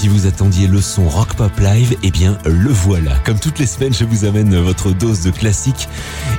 [0.00, 3.16] Si vous attendiez le son Rock Pop Live, eh bien le voilà.
[3.26, 5.90] Comme toutes les semaines, je vous amène votre dose de classiques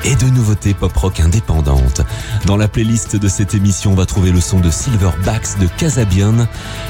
[0.03, 2.01] et de nouveautés pop rock indépendantes.
[2.47, 6.47] Dans la playlist de cette émission, on va trouver le son de Silverbacks de Casabian,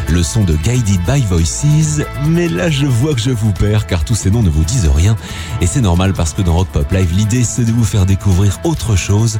[0.07, 4.05] le son de Guided by Voices, mais là je vois que je vous perds car
[4.05, 5.17] tous ces noms ne vous disent rien
[5.59, 8.61] et c'est normal parce que dans Rock Pop Live, l'idée c'est de vous faire découvrir
[8.63, 9.39] autre chose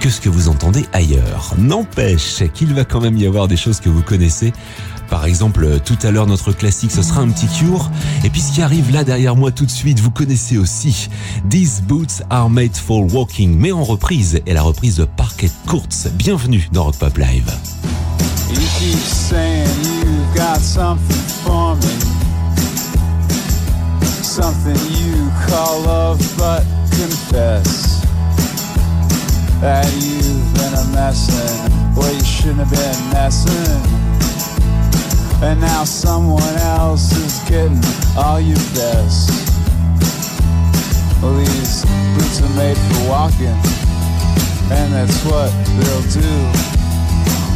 [0.00, 1.54] que ce que vous entendez ailleurs.
[1.58, 4.52] N'empêche qu'il va quand même y avoir des choses que vous connaissez
[5.12, 7.90] par exemple, tout à l'heure, notre classique, ce sera un petit cure.
[8.24, 11.10] Et puis ce qui arrive là derrière moi tout de suite, vous connaissez aussi
[11.50, 16.08] These Boots Are Made for Walking, mais en reprise, et la reprise de Parquet Courts.
[16.14, 17.52] Bienvenue dans Rock Pop Live.
[24.22, 28.00] Something you call love, but confess
[29.60, 34.02] that you've been a messin' where you shouldn't have been messing.
[35.42, 37.80] And now someone else is getting
[38.16, 39.48] all your best.
[41.20, 43.58] Well, these boots are made for walking,
[44.70, 46.32] and that's what they'll do.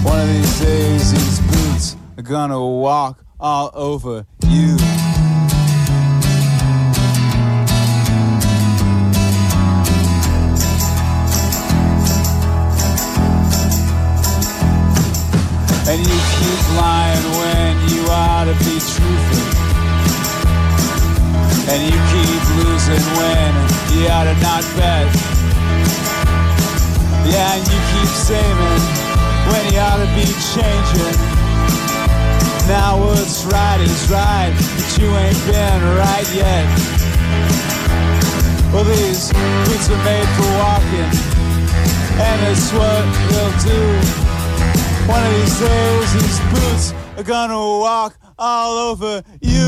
[0.03, 4.77] One of these days, these boots are gonna walk all over you.
[15.97, 19.49] And you keep lying when you ought to be truthful.
[21.73, 23.51] And you keep losing when
[23.97, 25.09] you ought to not bet.
[27.33, 28.83] Yeah, and you keep saving
[29.49, 31.17] when you ought to be changing.
[32.69, 36.69] Now what's right is right, but you ain't been right yet.
[38.69, 39.33] Well, these
[39.65, 41.09] boots are made for walking,
[42.21, 44.27] and it's what they'll do.
[45.09, 49.66] One of these days, these boots are gonna walk all over you.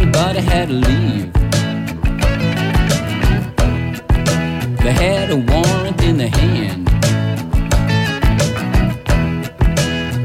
[0.00, 1.32] Everybody had to leave.
[4.78, 6.86] They had a warrant in their hand.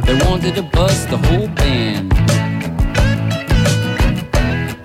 [0.05, 2.13] They wanted to bust the whole band.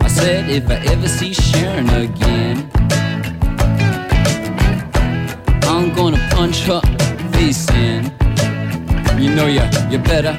[0.01, 2.69] I said, if I ever see Sharon again,
[5.71, 6.81] I'm gonna punch her
[7.33, 8.13] face in.
[9.21, 10.37] You know you, you better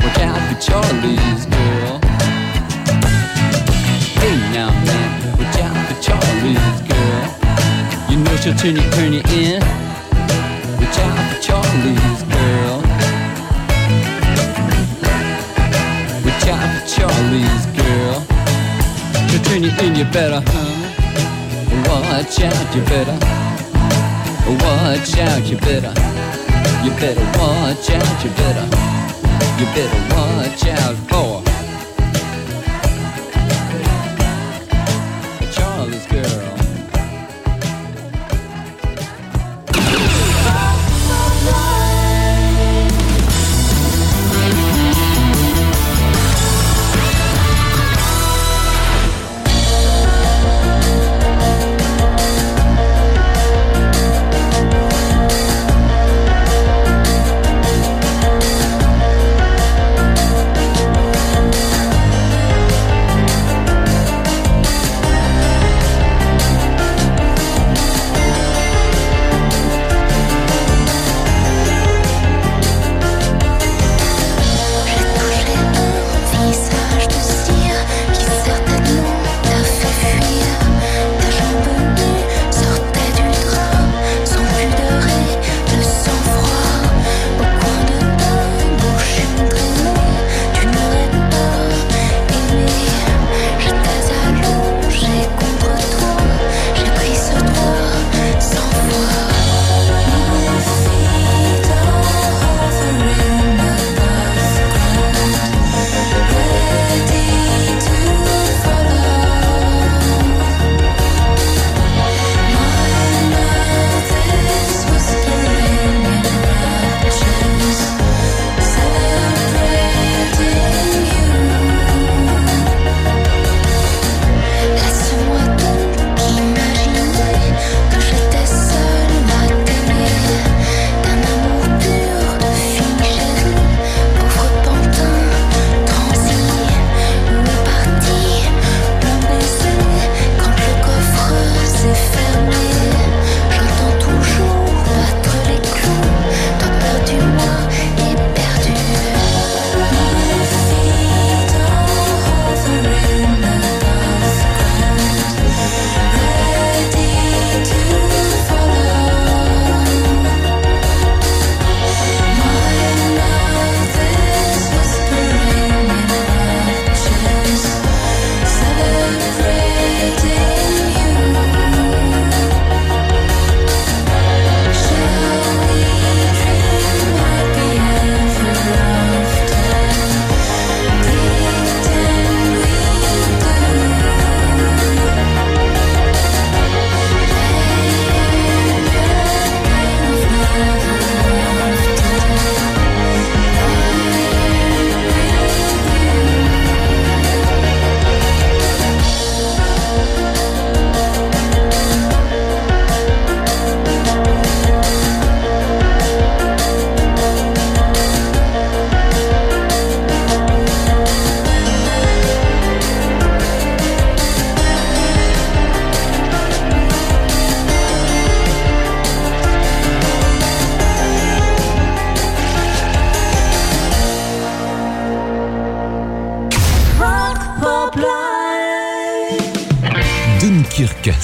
[0.00, 2.07] watch out for Charlie's girl.
[6.48, 7.24] Charlie's girl.
[8.08, 9.60] You know she'll turn you, turn you in.
[10.80, 12.80] Watch out for Charlie's girl.
[16.24, 18.18] Watch out for Charlie's girl.
[19.28, 20.74] She'll turn you in, you better, huh?
[21.86, 23.18] Watch out, you better.
[24.64, 25.92] Watch out, you better.
[26.82, 28.66] You better watch out, you better.
[29.58, 31.27] You better watch out for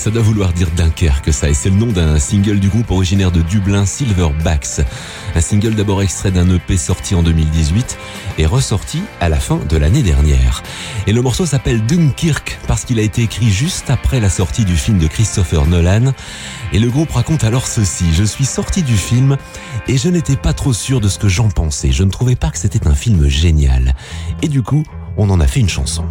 [0.04, 3.32] ça doit vouloir dire Dunkerque ça, et c'est le nom d'un single du groupe originaire
[3.32, 4.82] de Dublin, Silverbacks.
[5.34, 7.96] Un single d'abord extrait d'un EP sorti en 2018
[8.36, 10.62] et ressorti à la fin de l'année dernière.
[11.06, 14.76] Et le morceau s'appelle Dunkirk parce qu'il a été écrit juste après la sortie du
[14.76, 16.12] film de Christopher Nolan.
[16.74, 19.38] Et le groupe raconte alors ceci, je suis sorti du film
[19.88, 22.50] et je n'étais pas trop sûr de ce que j'en pensais, je ne trouvais pas
[22.50, 23.94] que c'était un film génial.
[24.42, 24.84] Et du coup,
[25.16, 26.04] on en a fait une chanson.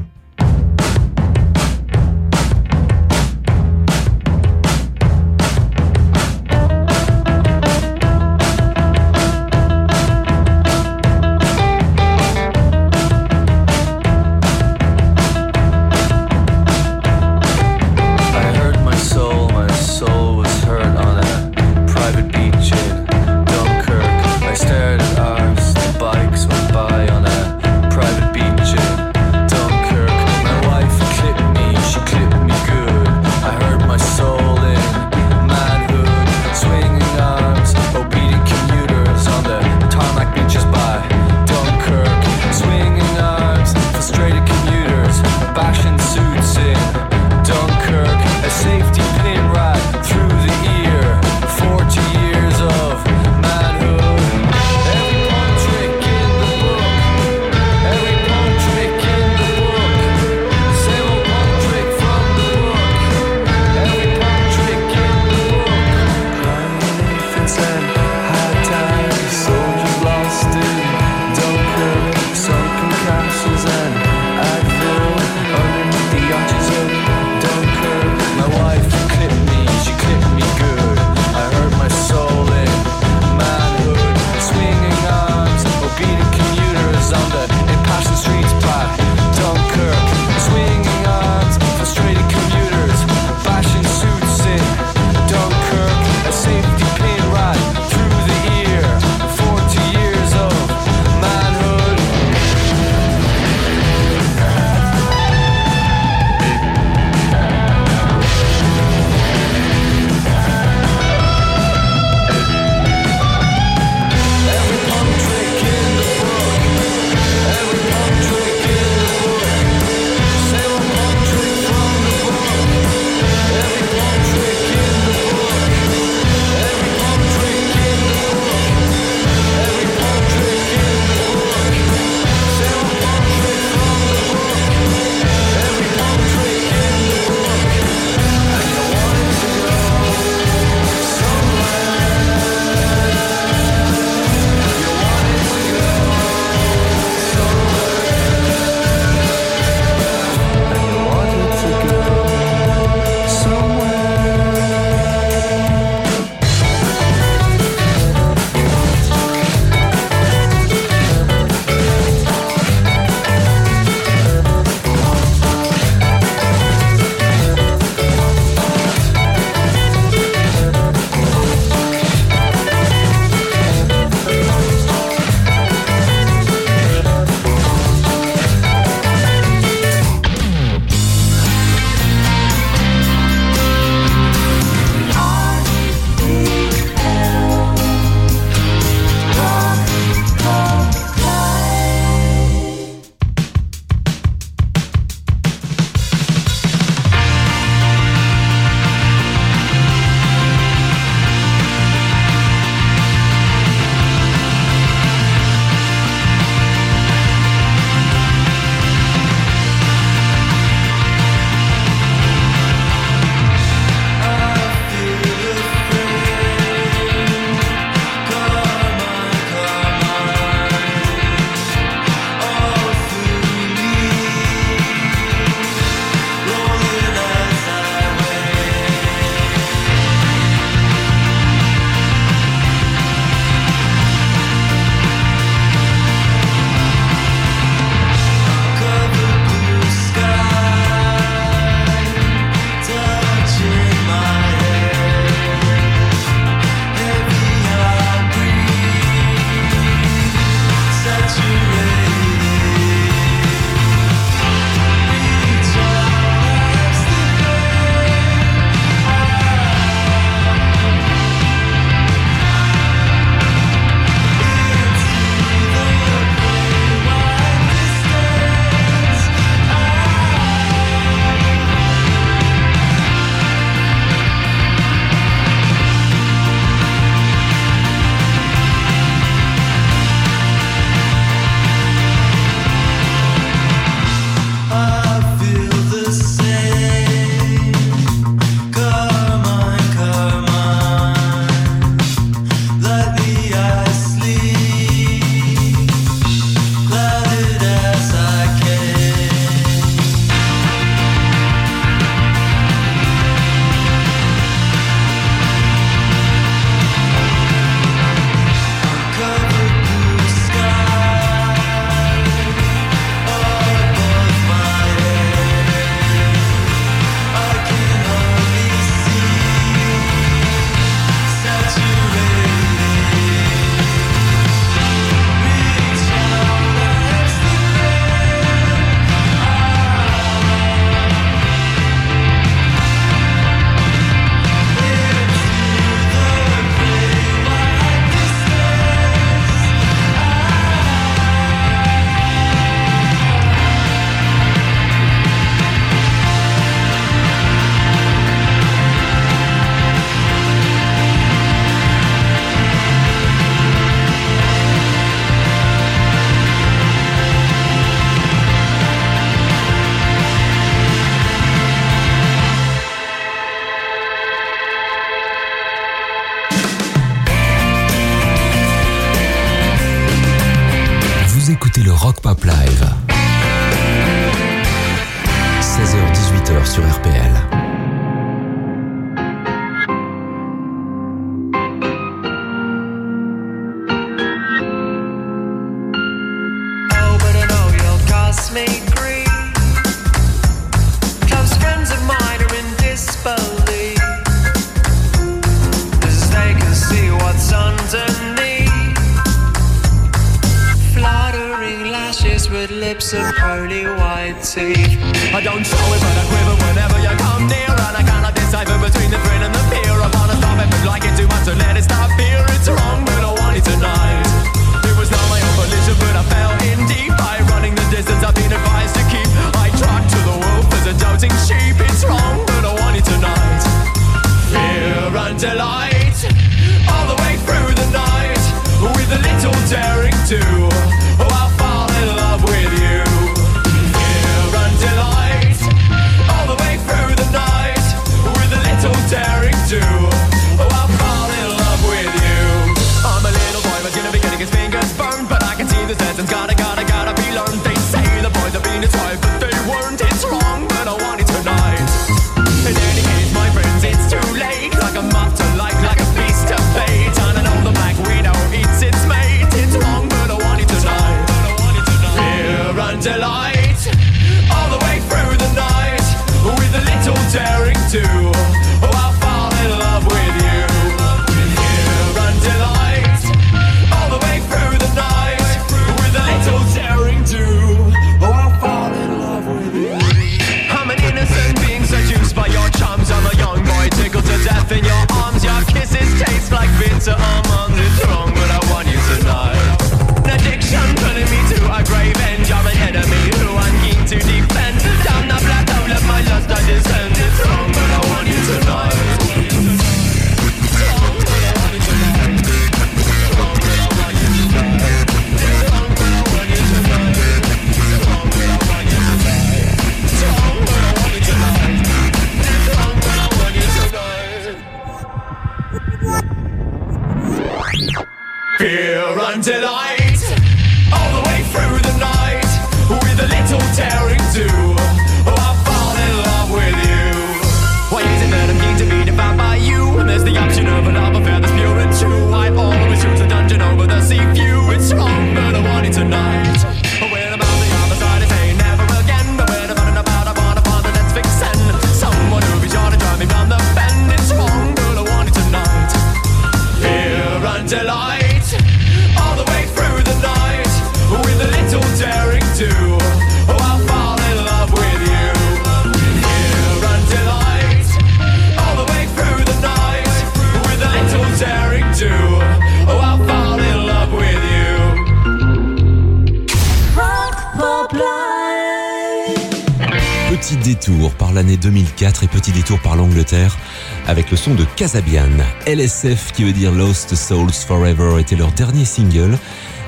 [574.07, 575.29] Avec le son de Casabian.
[575.65, 579.37] LSF qui veut dire Lost Souls Forever était leur dernier single.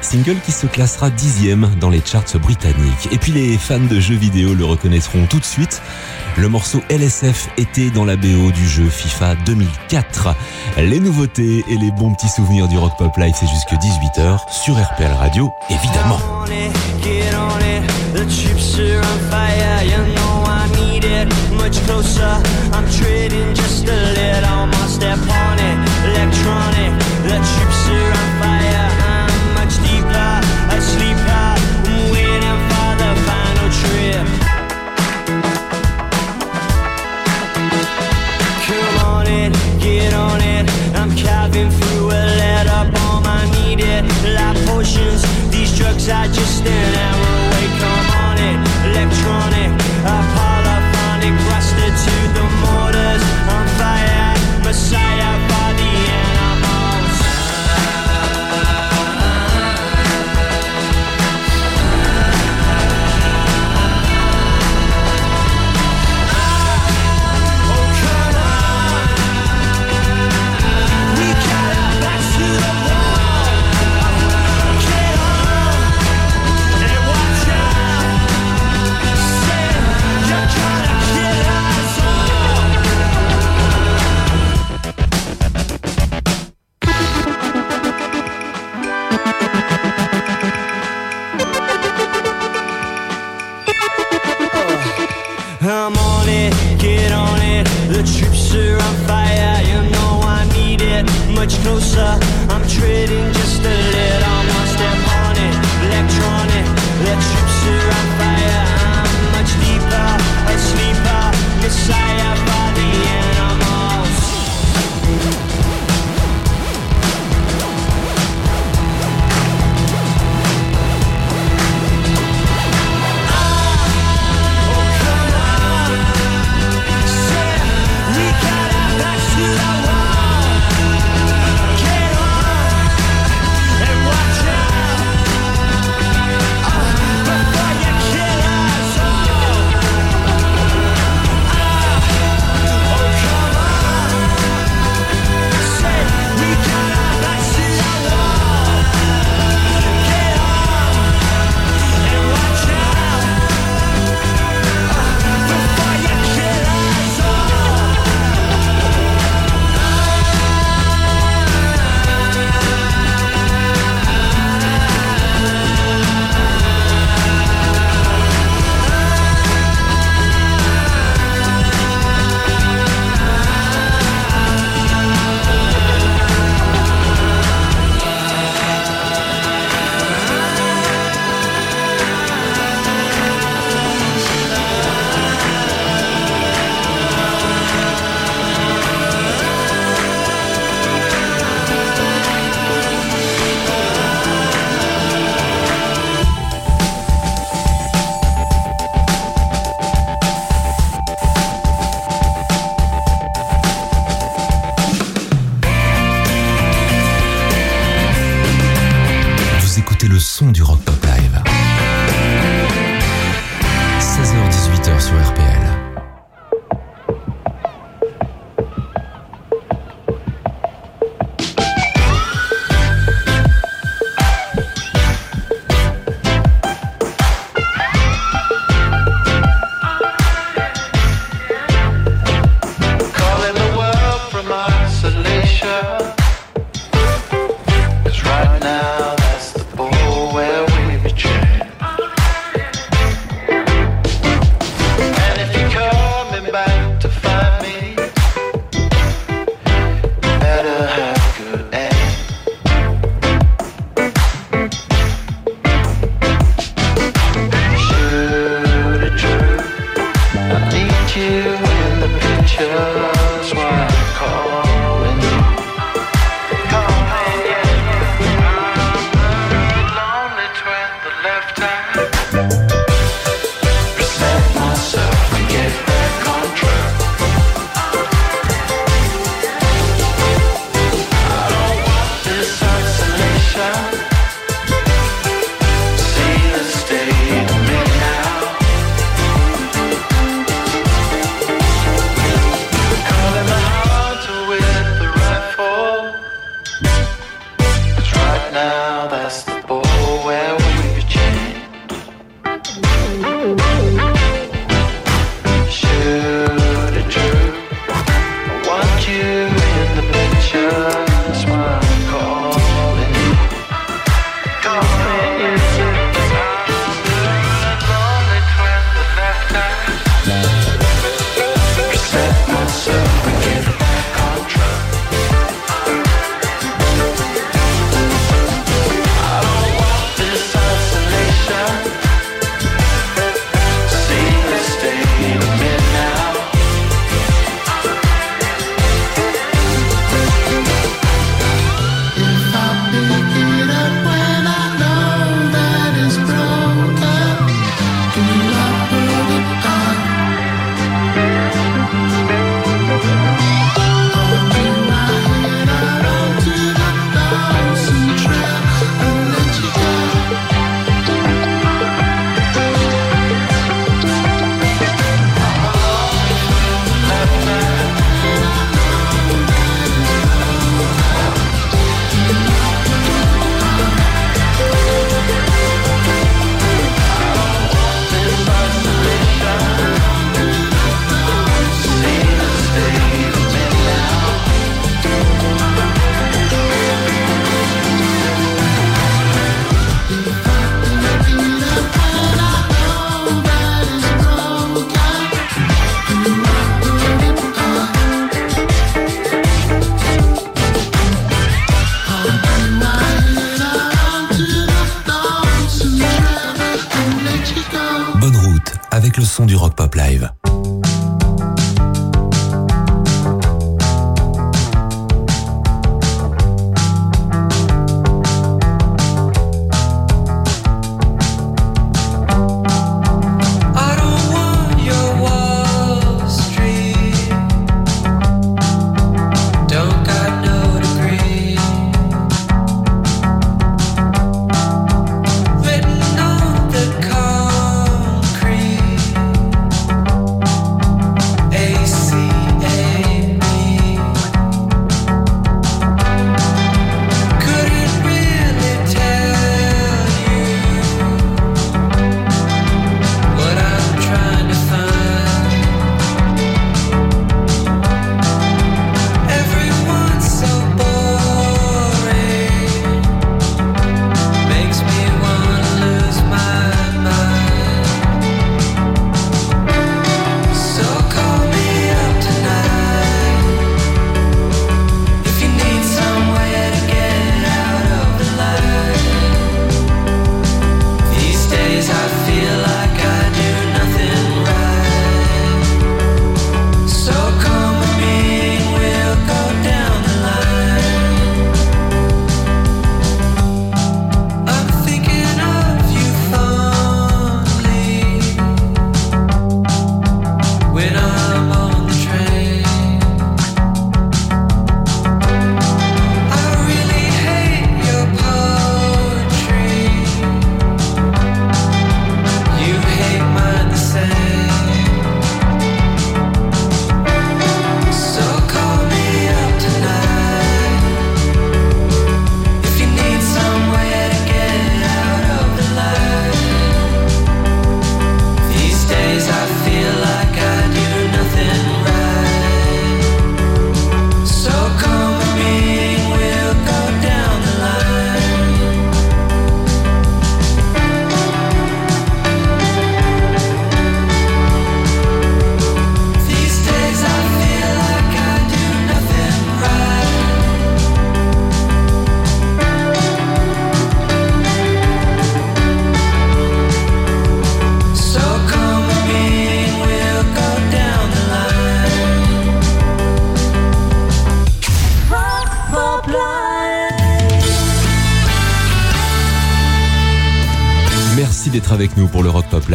[0.01, 3.09] Single qui se classera dixième dans les charts britanniques.
[3.11, 5.81] Et puis les fans de jeux vidéo le reconnaîtront tout de suite.
[6.37, 10.35] Le morceau LSF était dans la BO du jeu FIFA 2004.
[10.77, 14.75] Les nouveautés et les bons petits souvenirs du Rock Pop Live, c'est jusque 18h sur
[14.75, 16.19] RPL Radio, évidemment.
[21.57, 22.41] Much closer.
[22.71, 25.77] I'm trading just a little more step on it.
[26.07, 26.91] Electronic,
[27.27, 28.87] the chips are on fire.
[29.11, 30.31] I'm much deeper.
[30.71, 30.81] I'm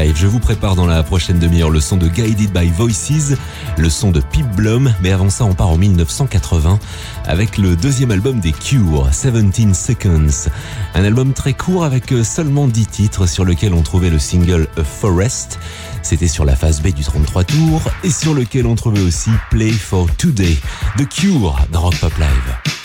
[0.02, 3.36] Je vous prépare dans la prochaine demi-heure le son de Guided by Voices,
[3.76, 6.78] le son de Pip Blum, mais avant ça on part en 1980
[7.26, 10.48] avec le deuxième album des Cure, 17 Seconds.
[10.94, 14.84] Un album très court avec seulement 10 titres sur lequel on trouvait le single A
[14.84, 15.58] Forest.
[16.02, 19.70] C'était sur la phase B du 33 tours et sur lequel on trouvait aussi Play
[19.70, 20.56] for Today,
[20.96, 22.80] The Cure dans Rock Pop Live.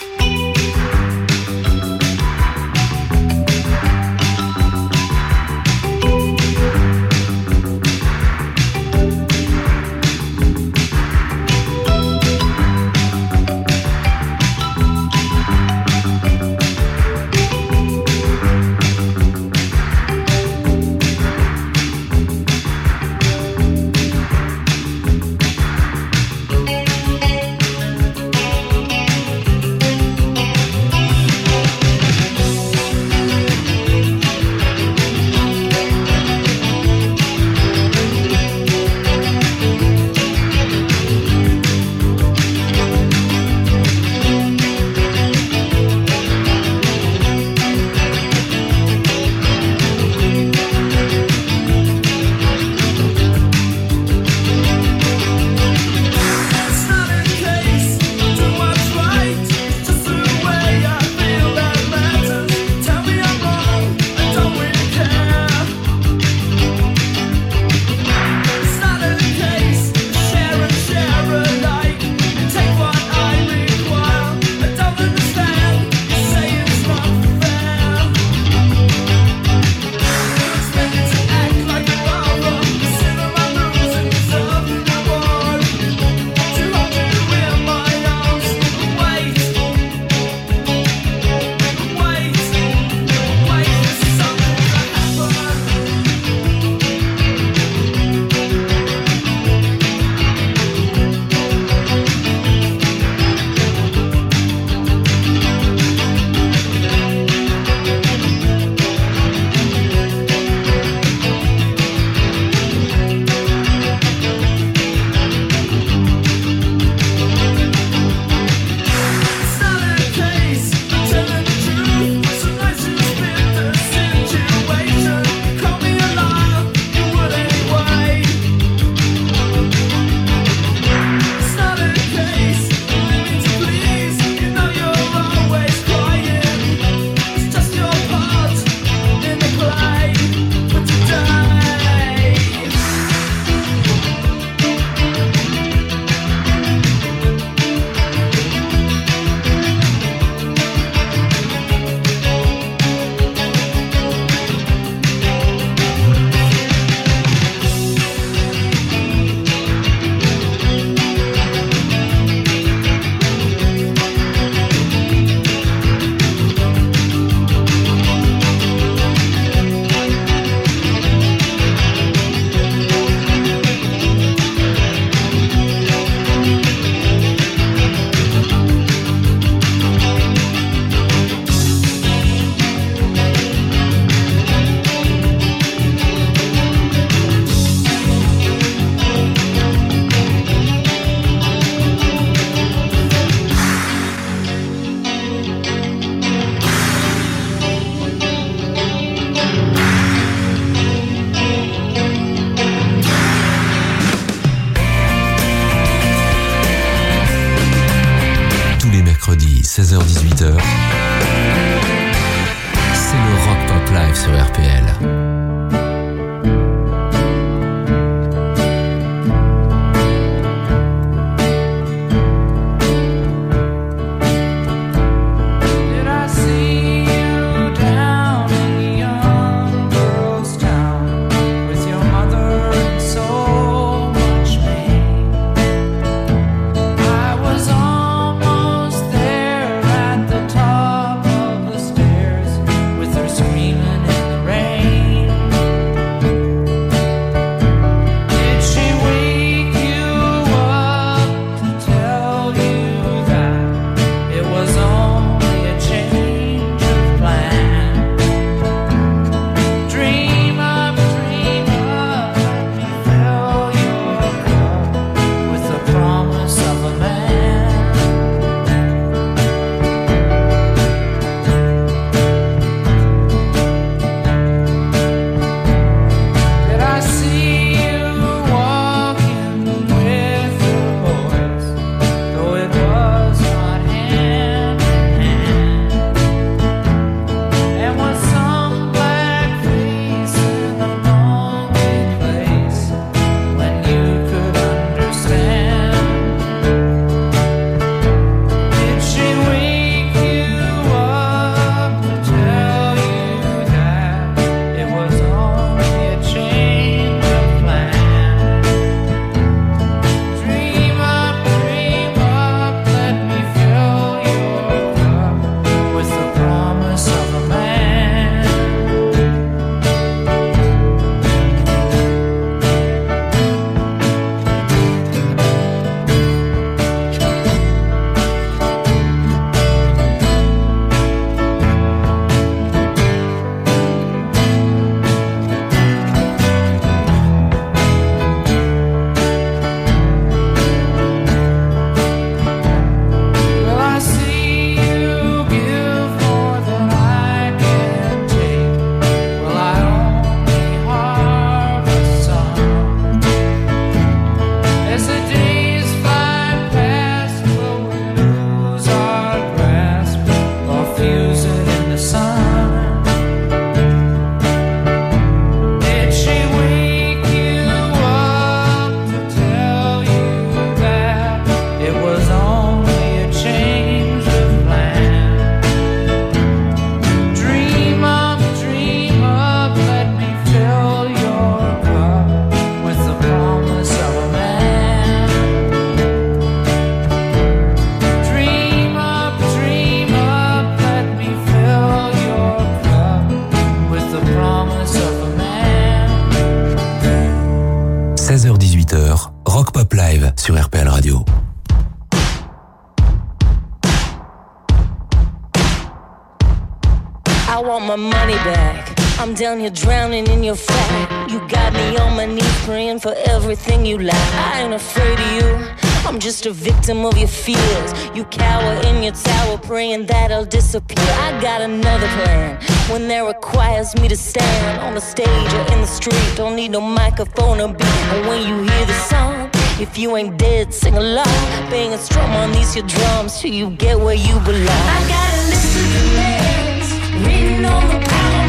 [409.36, 411.30] down here drowning in your fat.
[411.30, 414.34] You got me on my knees praying for everything you lack.
[414.34, 415.66] I ain't afraid of you.
[416.06, 417.92] I'm just a victim of your fears.
[418.14, 421.04] You cower in your tower, praying that I'll disappear.
[421.20, 422.58] I got another plan.
[422.90, 426.70] When that requires me to stand on the stage or in the street, don't need
[426.70, 428.04] no microphone or beat.
[428.14, 431.38] And when you hear the song, if you ain't dead, sing along.
[431.68, 434.86] Bang a strum on these your drums till you get where you belong.
[434.96, 436.88] I got a list of demands
[437.26, 438.45] written on the power.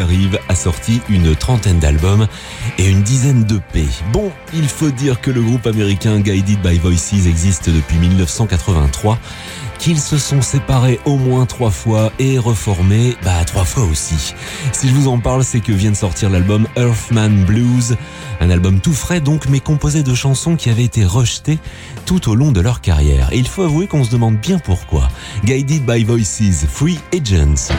[0.00, 2.26] Arrive a sorti une trentaine d'albums
[2.78, 3.84] et une dizaine de P.
[4.12, 9.18] Bon, il faut dire que le groupe américain Guided by Voices existe depuis 1983
[9.82, 14.32] qu'ils se sont séparés au moins trois fois et reformés, bah trois fois aussi.
[14.70, 17.96] Si je vous en parle, c'est que vient de sortir l'album Earthman Blues,
[18.40, 21.58] un album tout frais donc, mais composé de chansons qui avaient été rejetées
[22.06, 23.30] tout au long de leur carrière.
[23.32, 25.08] Il faut avouer qu'on se demande bien pourquoi.
[25.44, 27.72] Guided by Voices, Free Agents.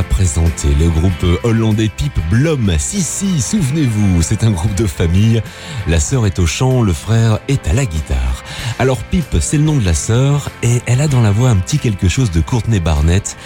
[0.00, 2.72] Présenté le groupe hollandais Pip Blom.
[2.78, 5.42] Si, si, souvenez-vous, c'est un groupe de famille.
[5.86, 8.42] La sœur est au chant, le frère est à la guitare.
[8.78, 11.56] Alors Pip, c'est le nom de la sœur et elle a dans la voix un
[11.56, 13.36] petit quelque chose de Courtney Barnett.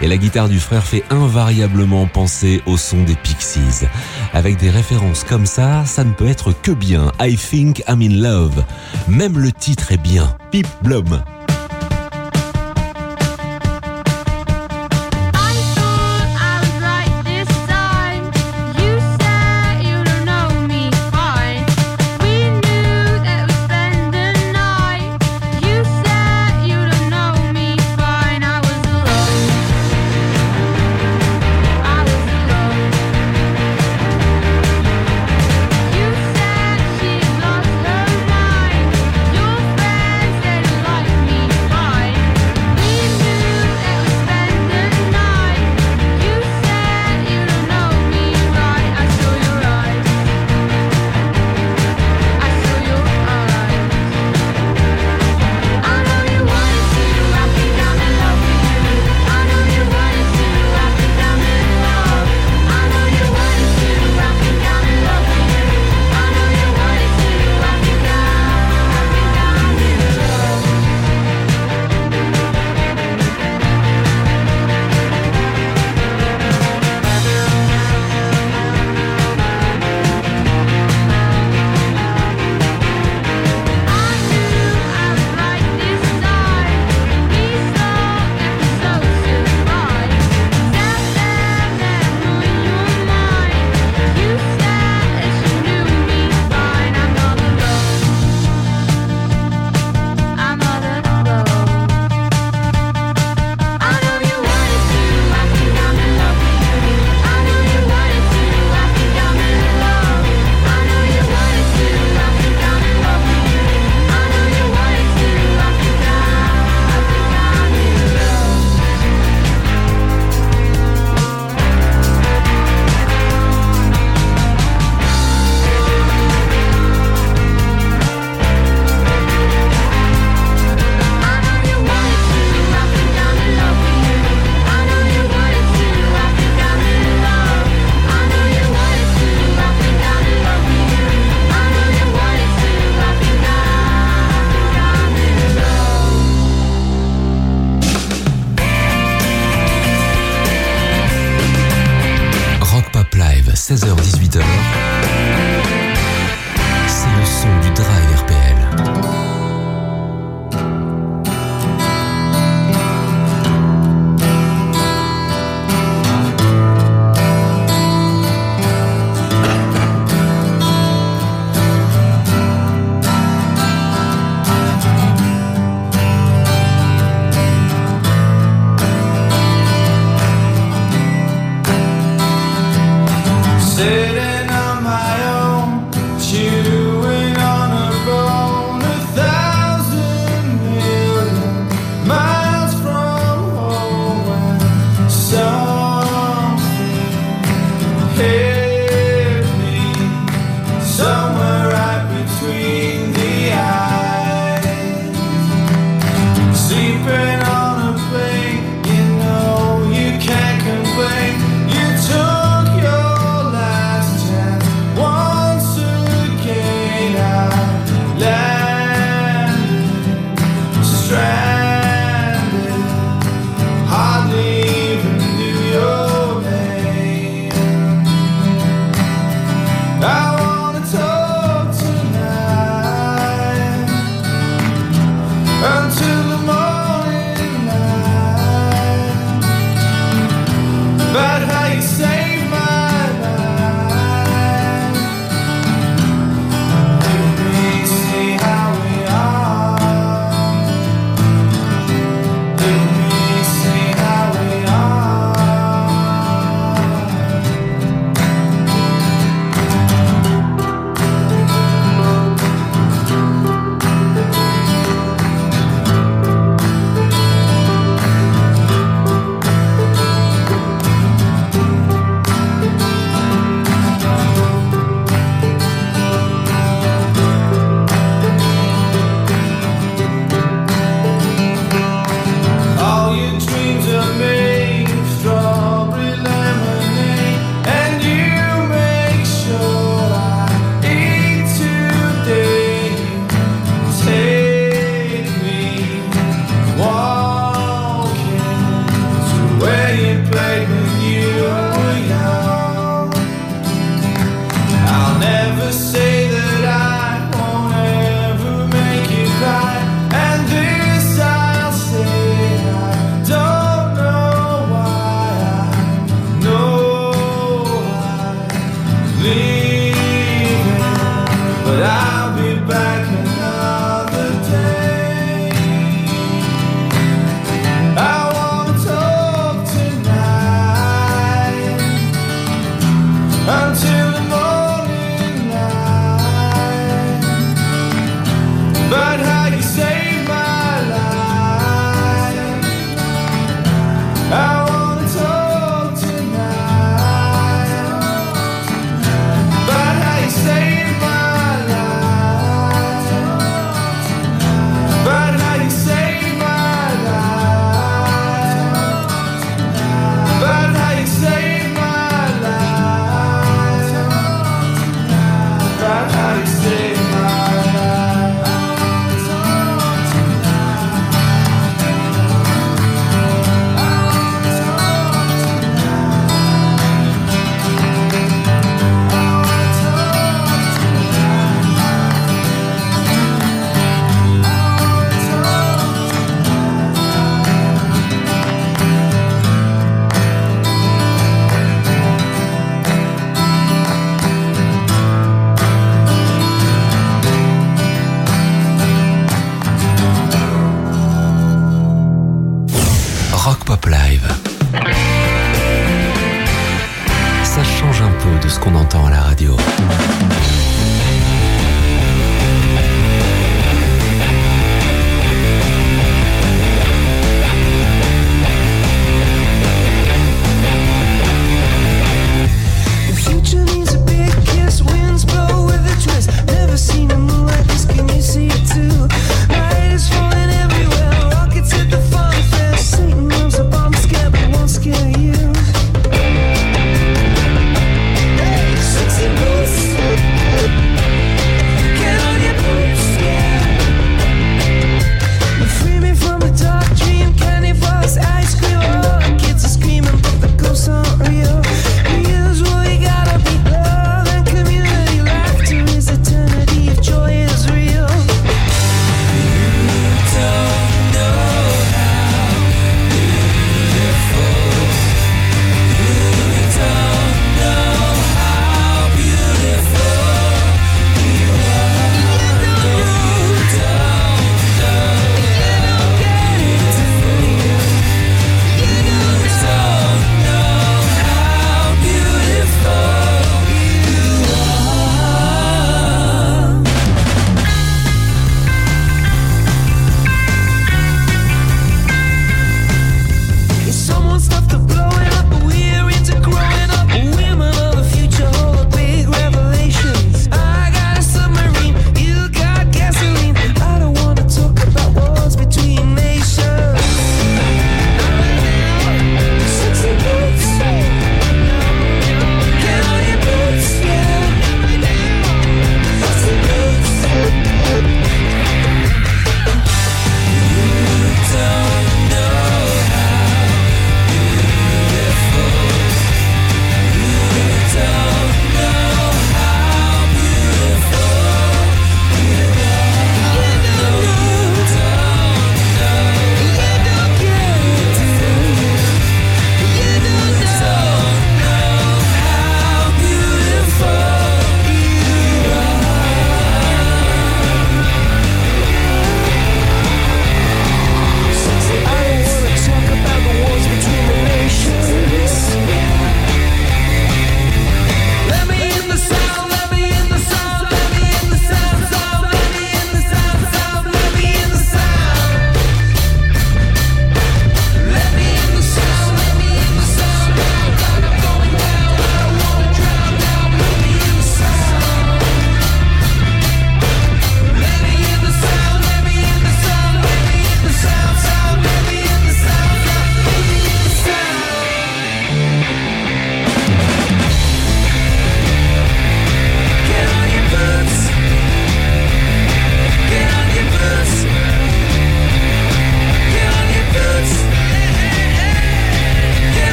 [0.00, 3.86] Et la guitare du frère fait invariablement penser au son des Pixies.
[4.32, 7.10] Avec des références comme ça, ça ne peut être que bien.
[7.20, 8.62] I think I'm in love.
[9.08, 10.36] Même le titre est bien.
[10.52, 11.20] Pip Blom.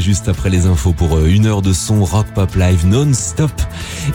[0.00, 3.52] Juste après les infos pour euh, une heure de son rock pop live non-stop.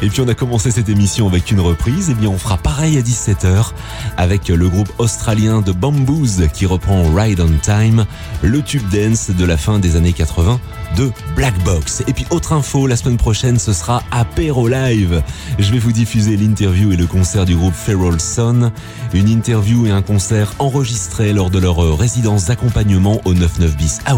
[0.01, 2.09] Et puis on a commencé cette émission avec une reprise.
[2.09, 3.71] Et bien on fera pareil à 17h
[4.17, 8.05] avec le groupe australien de Bamboos qui reprend Ride on Time,
[8.41, 10.59] le tube dance de la fin des années 80
[10.97, 12.03] de Black Box.
[12.07, 15.21] Et puis autre info, la semaine prochaine ce sera Apéro Live.
[15.59, 18.71] Je vais vous diffuser l'interview et le concert du groupe Feral Son.
[19.13, 23.99] Une interview et un concert enregistrés lors de leur euh, résidence d'accompagnement au 99 bis
[24.05, 24.15] à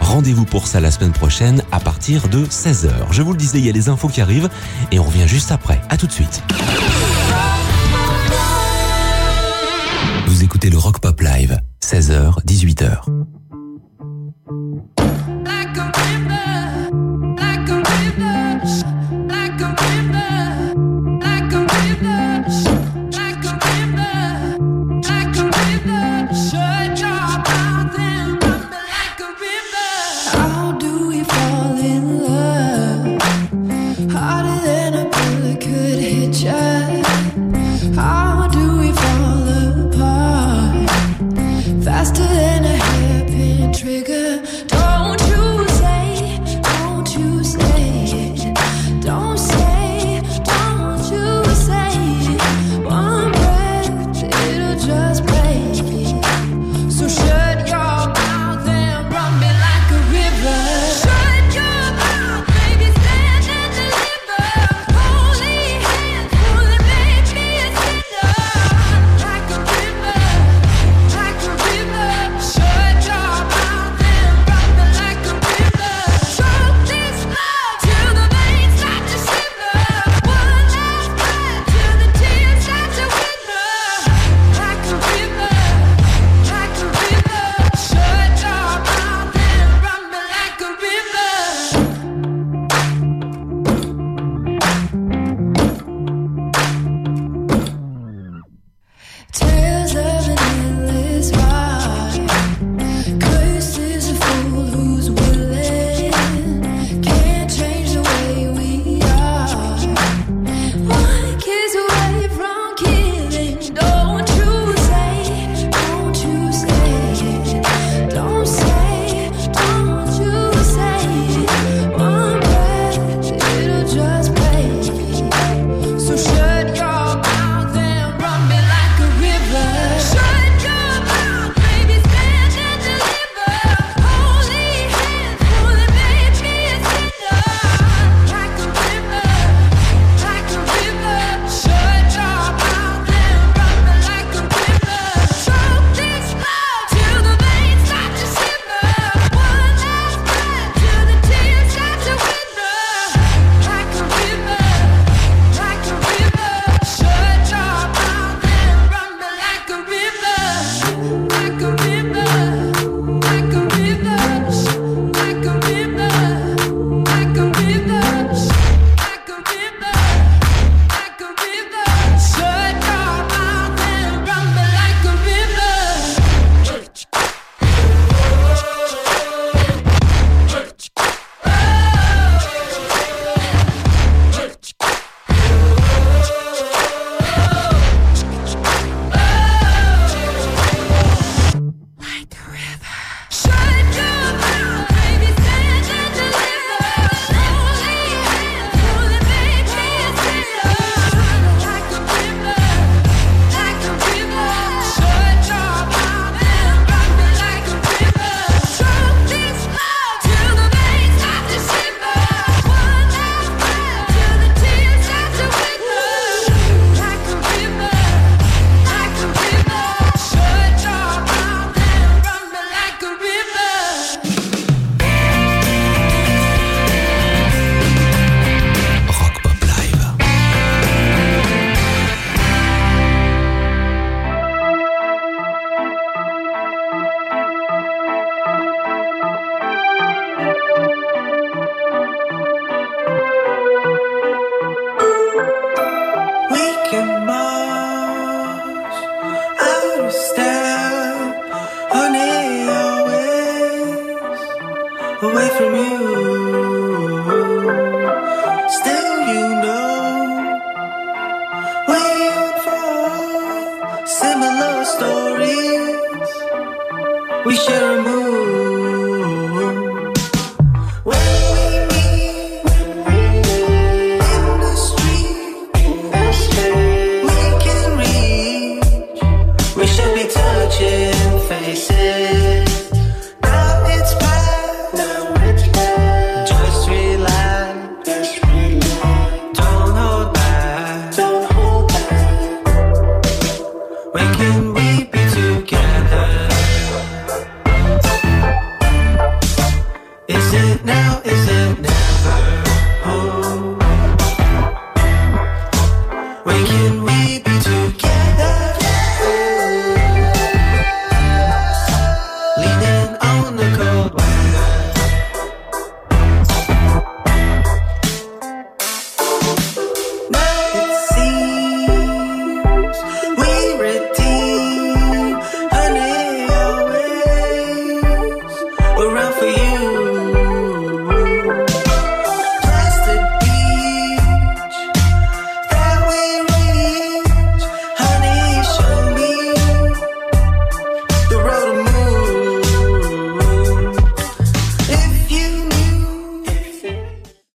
[0.00, 3.12] Rendez-vous pour ça la semaine prochaine à partir de 16h.
[3.12, 4.48] Je vous le disais, il y a les infos qui arrivent
[4.90, 5.80] et on revient juste après.
[5.88, 6.42] À tout de suite.